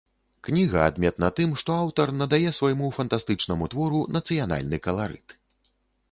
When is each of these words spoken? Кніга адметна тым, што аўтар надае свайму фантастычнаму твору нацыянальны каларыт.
Кніга 0.45 0.79
адметна 0.91 1.27
тым, 1.39 1.51
што 1.61 1.75
аўтар 1.83 2.11
надае 2.21 2.49
свайму 2.59 2.87
фантастычнаму 2.95 3.67
твору 3.75 3.99
нацыянальны 4.17 4.79
каларыт. 4.87 5.37